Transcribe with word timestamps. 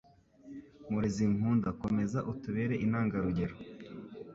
murezi 0.91 1.23
nkunda 1.35 1.69
komeza 1.81 2.19
utubere 2.31 2.75
intangarugero 2.85 3.55